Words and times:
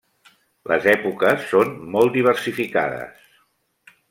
Les 0.71 0.87
èpoques 0.93 1.45
són 1.53 1.77
molt 1.97 2.17
diversificades. 2.19 3.33